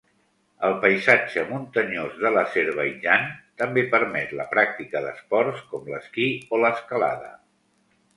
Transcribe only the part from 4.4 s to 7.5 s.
pràctica d'esports com l'esquí o l'escalada.